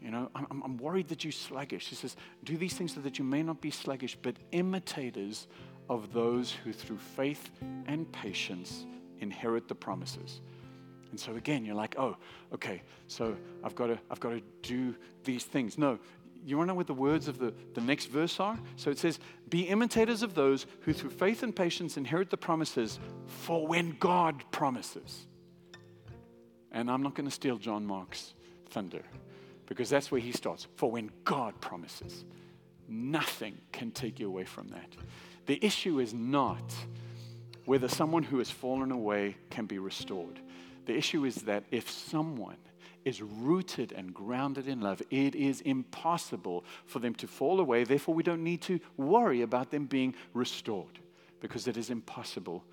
[0.00, 1.88] You know, I'm, I'm worried that you're sluggish.
[1.88, 5.48] He says, Do these things so that you may not be sluggish, but imitators
[5.88, 7.50] of those who through faith
[7.86, 8.86] and patience
[9.20, 10.40] inherit the promises.
[11.10, 12.16] And so again, you're like, oh,
[12.52, 15.78] okay, so I've got to, I've got to do these things.
[15.78, 15.98] No,
[16.50, 18.58] you want to know what the words of the, the next verse are?
[18.76, 22.98] So it says, Be imitators of those who through faith and patience inherit the promises,
[23.26, 25.26] for when God promises.
[26.70, 28.34] And I'm not going to steal John Mark's
[28.68, 29.02] thunder
[29.66, 30.66] because that's where he starts.
[30.76, 32.24] For when God promises,
[32.88, 34.88] nothing can take you away from that.
[35.46, 36.74] The issue is not
[37.64, 40.40] whether someone who has fallen away can be restored.
[40.86, 42.58] The issue is that if someone
[43.04, 47.84] is rooted and grounded in love, it is impossible for them to fall away.
[47.84, 50.98] Therefore, we don't need to worry about them being restored
[51.40, 52.64] because it is impossible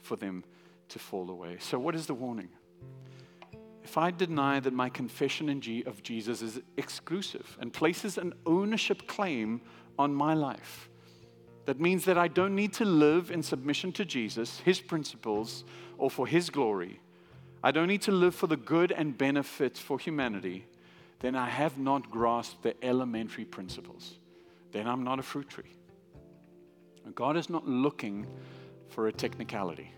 [0.00, 0.44] for them
[0.88, 1.56] to fall away.
[1.60, 2.48] So, what is the warning?
[3.82, 5.48] If I deny that my confession
[5.86, 9.62] of Jesus is exclusive and places an ownership claim
[9.98, 10.88] on my life,
[11.64, 15.64] that means that I don't need to live in submission to Jesus, his principles,
[15.98, 17.00] or for his glory
[17.62, 20.66] I don't need to live for the good and benefit for humanity,
[21.20, 24.14] then I have not grasped the elementary principles.
[24.72, 25.74] Then I'm not a fruit tree.
[27.14, 28.26] God is not looking
[28.88, 29.92] for a technicality.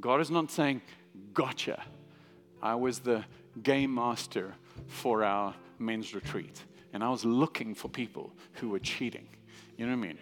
[0.00, 0.82] God is not saying,
[1.32, 1.82] Gotcha.
[2.62, 3.24] I was the
[3.62, 4.54] game master
[4.86, 9.26] for our men's retreat, and I was looking for people who were cheating.
[9.76, 10.18] You know what I mean?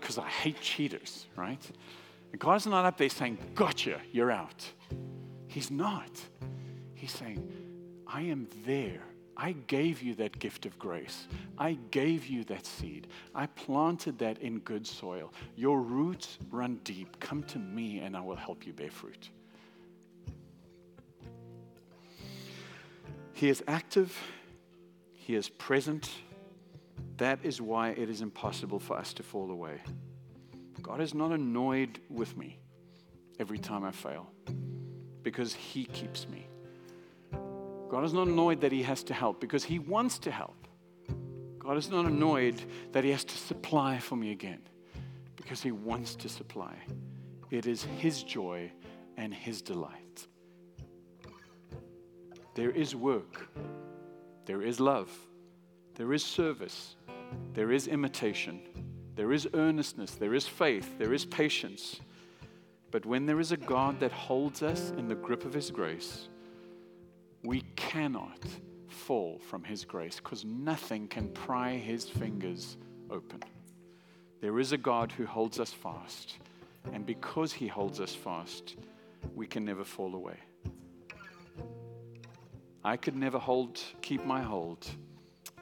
[0.00, 1.60] Because I hate cheaters, right?
[2.38, 4.64] God's not up there saying, Gotcha, you're out.
[5.46, 6.10] He's not.
[6.94, 7.50] He's saying,
[8.06, 9.02] I am there.
[9.36, 11.26] I gave you that gift of grace.
[11.56, 13.06] I gave you that seed.
[13.34, 15.32] I planted that in good soil.
[15.56, 17.18] Your roots run deep.
[17.20, 19.30] Come to me and I will help you bear fruit.
[23.32, 24.14] He is active,
[25.14, 26.10] He is present.
[27.16, 29.80] That is why it is impossible for us to fall away.
[30.82, 32.58] God is not annoyed with me
[33.38, 34.30] every time I fail
[35.22, 36.46] because He keeps me.
[37.88, 40.66] God is not annoyed that He has to help because He wants to help.
[41.58, 42.62] God is not annoyed
[42.92, 44.60] that He has to supply for me again
[45.36, 46.74] because He wants to supply.
[47.50, 48.70] It is His joy
[49.16, 50.26] and His delight.
[52.54, 53.48] there is work,
[54.44, 55.10] there is love,
[55.94, 56.96] there is service,
[57.54, 58.60] there is imitation,
[59.20, 62.00] there is earnestness, there is faith, there is patience.
[62.90, 66.30] But when there is a God that holds us in the grip of His grace,
[67.44, 68.42] we cannot
[68.88, 72.78] fall from His grace because nothing can pry His fingers
[73.10, 73.42] open.
[74.40, 76.38] There is a God who holds us fast,
[76.94, 78.76] and because He holds us fast,
[79.34, 80.38] we can never fall away.
[82.82, 84.88] I could never hold, keep my hold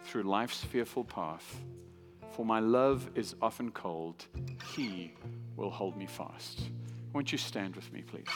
[0.05, 1.61] through life's fearful path.
[2.39, 4.25] For my love is often cold.
[4.73, 5.13] He
[5.57, 6.71] will hold me fast.
[7.13, 8.29] Won't you stand with me, please?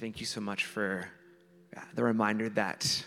[0.00, 1.06] Thank you so much for
[1.76, 3.04] uh, the reminder that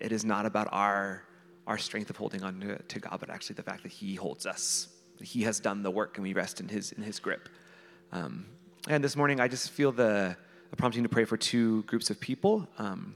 [0.00, 1.22] it is not about our
[1.66, 4.46] our strength of holding on to, to God, but actually the fact that He holds
[4.46, 4.88] us.
[5.22, 7.48] He has done the work, and we rest in His in His grip.
[8.12, 8.46] Um,
[8.88, 10.36] and this morning, I just feel the,
[10.70, 12.66] the, prompting to pray for two groups of people.
[12.78, 13.14] Um,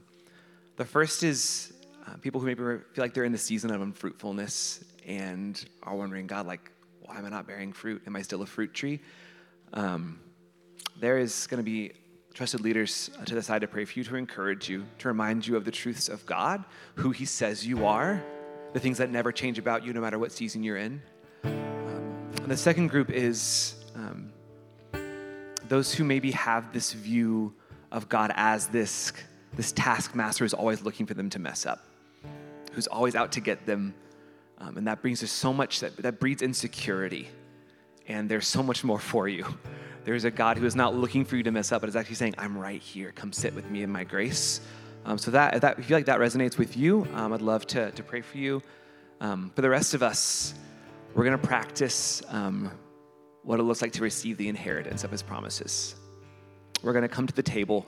[0.77, 1.73] the first is
[2.07, 6.27] uh, people who maybe feel like they're in the season of unfruitfulness and are wondering,
[6.27, 6.71] God, like,
[7.01, 8.03] why am I not bearing fruit?
[8.05, 9.01] Am I still a fruit tree?
[9.73, 10.19] Um,
[10.99, 11.93] there is going to be
[12.35, 15.55] trusted leaders to the side to pray for you, to encourage you, to remind you
[15.55, 16.63] of the truths of God,
[16.95, 18.21] who He says you are,
[18.73, 21.01] the things that never change about you no matter what season you're in.
[21.45, 21.53] Um,
[22.41, 24.33] and the second group is um,
[25.69, 27.53] those who maybe have this view
[27.89, 29.13] of God as this,
[29.53, 31.85] this taskmaster who's always looking for them to mess up,
[32.73, 33.95] who's always out to get them.
[34.57, 37.29] Um, and that brings us so much that, that breeds insecurity.
[38.09, 39.45] And there's so much more for you.
[40.05, 42.15] There's a God who is not looking for you to mess up, but is actually
[42.15, 43.11] saying, I'm right here.
[43.11, 44.61] Come sit with me in my grace.
[45.03, 47.41] Um, so that, if, that, if you feel like that resonates with you, um, I'd
[47.41, 48.61] love to, to pray for you.
[49.19, 50.53] Um, for the rest of us,
[51.15, 52.71] we're going to practice um,
[53.41, 55.95] what it looks like to receive the inheritance of his promises.
[56.83, 57.87] We're going to come to the table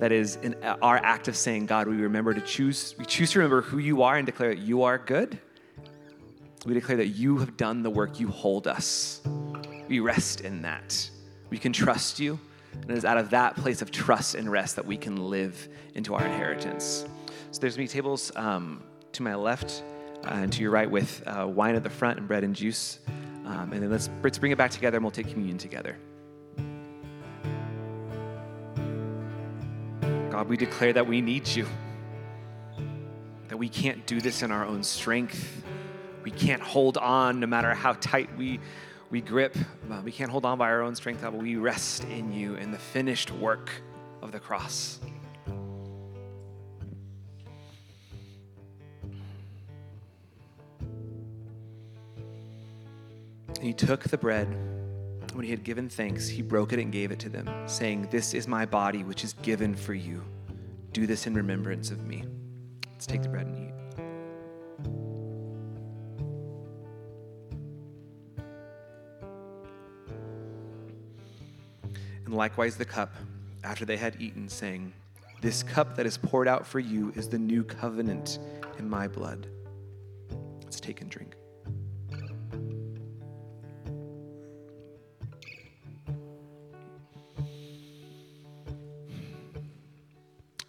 [0.00, 3.38] that is in our act of saying, God, we remember to choose, we choose to
[3.38, 5.38] remember who you are and declare that you are good.
[6.66, 9.22] We declare that you have done the work, you hold us.
[9.88, 11.10] We rest in that.
[11.50, 12.38] We can trust you.
[12.82, 15.68] And it is out of that place of trust and rest that we can live
[15.94, 17.06] into our inheritance.
[17.50, 18.82] So there's many tables um,
[19.12, 19.84] to my left
[20.24, 22.98] uh, and to your right with uh, wine at the front and bread and juice.
[23.44, 25.96] Um, and then let's, let's bring it back together and we'll take communion together.
[30.30, 31.66] God, we declare that we need you,
[33.48, 35.62] that we can't do this in our own strength.
[36.24, 38.58] We can't hold on no matter how tight we
[39.14, 39.56] we grip.
[39.88, 42.72] Uh, we can't hold on by our own strength, but we rest in you in
[42.72, 43.70] the finished work
[44.22, 44.98] of the cross.
[53.62, 54.48] He took the bread.
[55.32, 58.34] When he had given thanks, he broke it and gave it to them, saying, This
[58.34, 60.24] is my body, which is given for you.
[60.90, 62.24] Do this in remembrance of me.
[62.90, 63.63] Let's take the bread and eat.
[72.24, 73.14] And likewise the cup
[73.62, 74.92] after they had eaten, saying,
[75.40, 78.38] This cup that is poured out for you is the new covenant
[78.78, 79.46] in my blood.
[80.62, 81.34] Let's take and drink.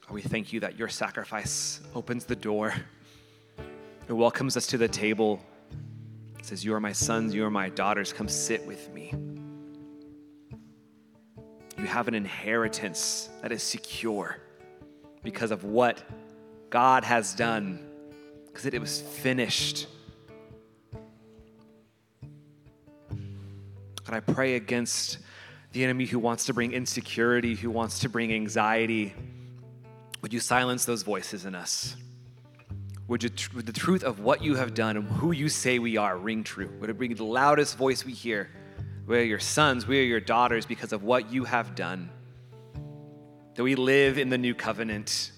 [0.08, 2.74] Oh, we thank you that your sacrifice opens the door.
[4.08, 5.42] It welcomes us to the table.
[6.38, 8.14] It says, You are my sons, you are my daughters.
[8.14, 9.14] Come sit with me
[11.96, 14.36] have an inheritance that is secure
[15.24, 16.04] because of what
[16.70, 17.88] God has done,
[18.48, 19.88] because it was finished.
[23.10, 25.20] And I pray against
[25.72, 29.14] the enemy who wants to bring insecurity, who wants to bring anxiety.
[30.22, 31.96] Would you silence those voices in us?
[33.08, 35.96] Would, you, would the truth of what you have done and who you say we
[35.96, 36.70] are ring true?
[36.82, 38.50] Would it bring the loudest voice we hear?
[39.06, 42.10] We are your sons, we are your daughters because of what you have done.
[43.54, 45.32] That we live in the new covenant.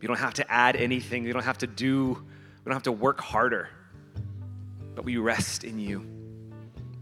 [0.00, 2.92] You don't have to add anything, you don't have to do, we don't have to
[2.92, 3.68] work harder,
[4.94, 6.06] but we rest in you.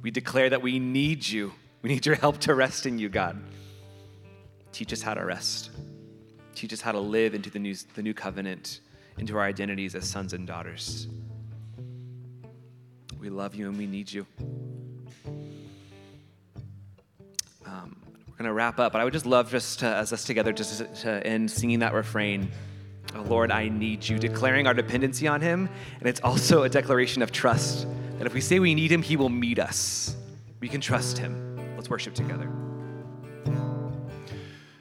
[0.02, 1.52] We declare that we need you.
[1.80, 3.42] We need your help to rest in you, God.
[4.72, 5.70] Teach us how to rest.
[6.54, 8.80] Teach us how to live into the new, the new covenant,
[9.18, 11.08] into our identities as sons and daughters.
[13.18, 14.26] We love you and we need you.
[18.36, 20.78] Going to wrap up, but I would just love just to, as us together just
[20.78, 22.50] to, to end singing that refrain.
[23.14, 25.68] Oh, Lord, I need you, declaring our dependency on Him.
[26.00, 27.86] And it's also a declaration of trust
[28.18, 30.16] that if we say we need Him, He will meet us.
[30.60, 31.56] We can trust Him.
[31.76, 32.50] Let's worship together.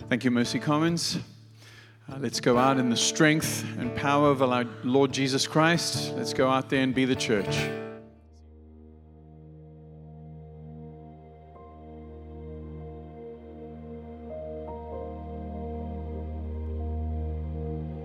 [0.08, 1.20] Thank you, Mercy Commons.
[2.12, 6.14] Uh, let's go out in the strength and power of our Lord Jesus Christ.
[6.16, 7.58] Let's go out there and be the church.